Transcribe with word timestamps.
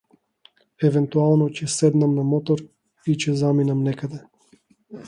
Евентуално 0.87 1.49
ќе 1.59 1.69
седнам 1.75 2.17
на 2.21 2.27
мотор 2.31 2.65
и 3.13 3.17
ќе 3.25 3.39
заминем 3.45 3.87
некаде. 3.91 4.27